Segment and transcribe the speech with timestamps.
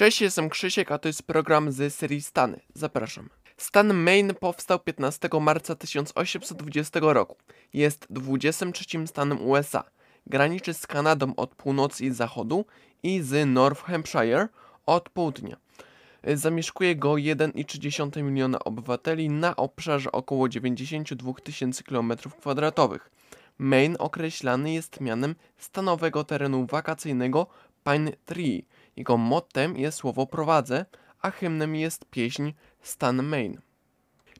[0.00, 2.60] Cześć, jestem Krzysiek, a to jest program z serii Stany.
[2.74, 3.28] Zapraszam.
[3.56, 7.36] Stan Maine powstał 15 marca 1820 roku.
[7.72, 9.84] Jest 23 stanem USA.
[10.26, 12.64] Graniczy z Kanadą od północy i zachodu
[13.02, 14.48] i z North Hampshire
[14.86, 15.56] od południa.
[16.34, 22.98] Zamieszkuje go 1,3 miliona obywateli na obszarze około 92 tysięcy km2.
[23.58, 27.46] Maine określany jest mianem stanowego terenu wakacyjnego
[27.84, 28.66] Pine Tree.
[28.96, 30.84] Jego mottem jest słowo prowadzę,
[31.22, 33.60] a hymnem jest pieśń Stan Maine.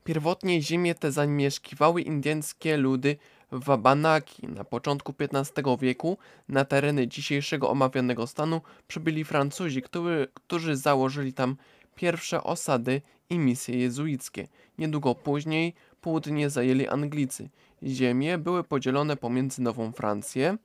[0.05, 3.17] Pierwotnie ziemię te zamieszkiwały indyjskie ludy
[3.53, 4.49] Wabanaki.
[4.49, 6.19] Na początku XV wieku
[6.49, 11.57] na tereny dzisiejszego omawianego stanu przybyli Francuzi, który, którzy założyli tam
[11.95, 14.49] pierwsze osady i misje jezuickie.
[14.79, 17.49] Niedługo później południe zajęli Anglicy.
[17.83, 20.57] Ziemie były podzielone pomiędzy Nową Francję,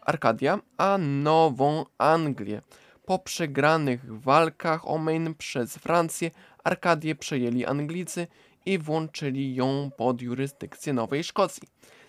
[0.00, 2.62] Arkadia, a Nową Anglię.
[3.06, 6.30] Po przegranych walkach o Maine przez Francję,
[6.64, 8.26] Arkadię przejęli Anglicy
[8.66, 11.62] i włączyli ją pod jurysdykcję Nowej Szkocji.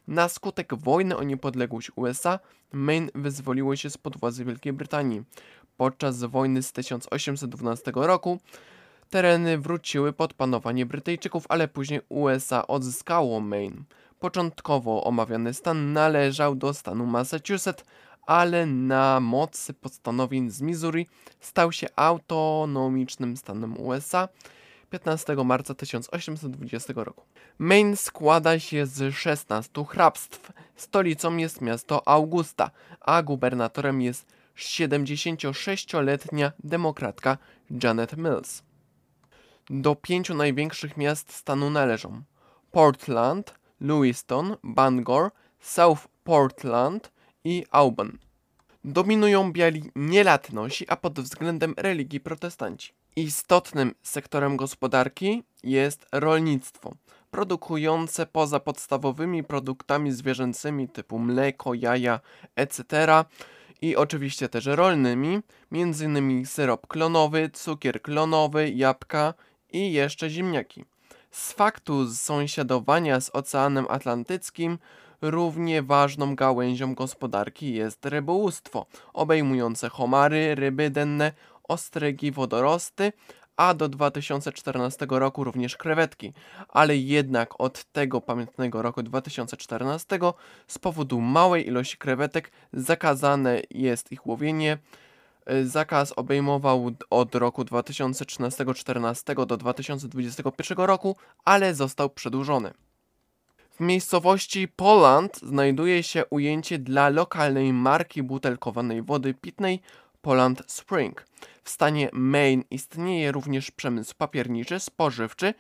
[0.08, 2.40] Na skutek wojny o niepodległość USA,
[2.72, 5.24] Maine wyzwoliło się spod władzy Wielkiej Brytanii.
[5.78, 8.40] Podczas wojny z 1812 roku
[9.10, 13.84] tereny wróciły pod panowanie Brytyjczyków, ale później USA odzyskało Maine.
[14.20, 17.84] Początkowo omawiany stan należał do stanu Massachusetts,
[18.28, 21.08] ale na mocy postanowień z Missouri
[21.40, 24.28] stał się autonomicznym stanem USA
[24.90, 27.26] 15 marca 1820 roku.
[27.60, 30.52] Maine składa się z 16 hrabstw.
[30.76, 34.26] Stolicą jest miasto Augusta, a gubernatorem jest
[34.58, 37.38] 76-letnia demokratka
[37.84, 38.64] Janet Mills.
[39.70, 42.22] Do pięciu największych miast stanu należą
[42.72, 47.12] Portland, Lewiston, Bangor, South Portland
[47.48, 48.12] i Auburn.
[48.84, 52.94] Dominują biali nielatnosi, a pod względem religii protestanci.
[53.16, 56.96] Istotnym sektorem gospodarki jest rolnictwo,
[57.32, 62.20] produkujące poza podstawowymi produktami zwierzęcymi typu mleko, jaja,
[62.56, 62.82] etc.
[63.82, 65.40] i oczywiście też rolnymi,
[65.72, 66.46] m.in.
[66.46, 69.34] syrop klonowy, cukier klonowy, jabłka
[69.70, 70.86] i jeszcze ziemniaki.
[71.32, 74.78] Z faktu sąsiadowania z Oceanem Atlantyckim
[75.22, 81.32] równie ważną gałęzią gospodarki jest rybołówstwo, obejmujące homary, ryby denne,
[81.64, 83.14] ostrygi, wodorosty,
[83.58, 86.34] a do 2014 roku również krewetki,
[86.70, 90.20] ale jednak od tego pamiętnego roku 2014
[90.68, 94.78] z powodu małej ilości krewetek zakazane jest ich łowienie.
[95.66, 102.74] Zakaz obejmował od roku 2013-14 do 2021 roku, ale został przedłużony.
[103.78, 109.82] W miejscowości Poland znajduje się ujęcie dla lokalnej marki butelkowanej wody pitnej
[110.22, 111.26] Poland Spring.
[111.64, 115.54] W stanie Maine istnieje również przemysł papierniczy, spożywczy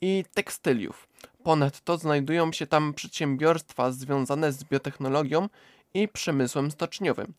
[0.00, 1.08] i tekstyliów.
[1.42, 5.48] Ponadto znajdują się tam przedsiębiorstwa związane z biotechnologią
[5.94, 7.34] i przemysłem stoczniowym.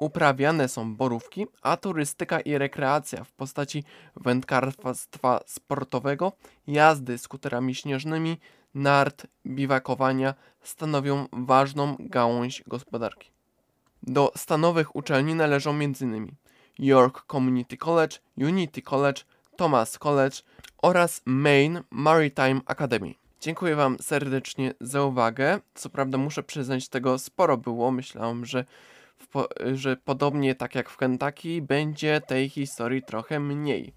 [0.00, 3.84] Uprawiane są borówki, a turystyka i rekreacja w postaci
[4.16, 6.32] wędkarstwa sportowego,
[6.66, 8.38] jazdy skuterami śnieżnymi,
[8.74, 13.30] nart, biwakowania stanowią ważną gałąź gospodarki.
[14.02, 16.32] Do stanowych uczelni należą m.in.
[16.78, 19.22] York Community College, Unity College,
[19.56, 20.36] Thomas College
[20.82, 23.14] oraz Maine Maritime Academy.
[23.40, 25.60] Dziękuję Wam serdecznie za uwagę.
[25.74, 27.90] Co prawda muszę przyznać, tego sporo było.
[27.90, 28.64] Myślałem, że,
[29.32, 33.92] po, że podobnie tak jak w Kentucky będzie tej historii trochę mniej.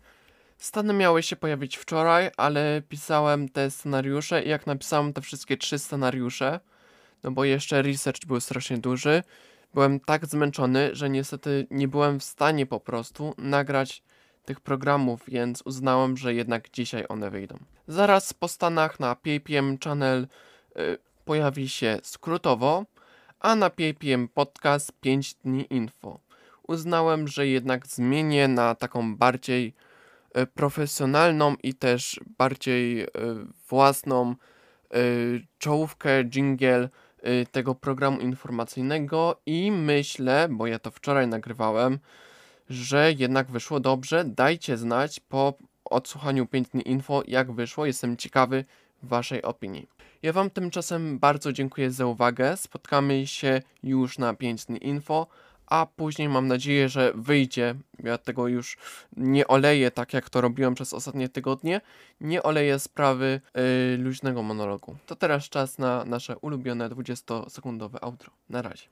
[0.62, 5.80] Stany miały się pojawić wczoraj, ale pisałem te scenariusze i jak napisałem te wszystkie trzy
[5.80, 6.60] scenariusze,
[7.24, 9.24] no bo jeszcze research był strasznie duży,
[9.74, 14.04] byłem tak zmęczony, że niestety nie byłem w stanie po prostu nagrać
[14.46, 17.58] tych programów, więc uznałem, że jednak dzisiaj one wyjdą.
[17.88, 20.28] Zaraz po Stanach na PPM Channel
[20.78, 22.86] y, pojawi się skrótowo,
[23.40, 26.20] a na PPM Podcast 5 dni info.
[26.68, 29.74] Uznałem, że jednak zmienię na taką bardziej
[30.54, 33.08] profesjonalną i też bardziej y,
[33.70, 34.36] własną
[34.96, 36.90] y, czołówkę, jingle
[37.52, 42.00] tego programu informacyjnego i myślę, bo ja to wczoraj nagrywałem,
[42.70, 44.26] że jednak wyszło dobrze.
[44.26, 45.54] Dajcie znać po
[45.86, 47.86] odsłuchaniu 5 dni info, jak wyszło.
[47.86, 48.66] Jestem ciekawy
[49.04, 49.88] Waszej opinii.
[50.22, 52.58] Ja Wam tymczasem bardzo dziękuję za uwagę.
[52.58, 55.28] Spotkamy się już na 5 dni info
[55.72, 57.76] a później mam nadzieję, że wyjdzie.
[58.04, 58.78] Ja tego już
[59.18, 61.82] nie oleję tak jak to robiłem przez ostatnie tygodnie.
[62.22, 64.96] Nie oleję sprawy yy, luźnego monologu.
[65.06, 68.32] To teraz czas na nasze ulubione 20-sekundowe outro.
[68.50, 68.88] Na razie.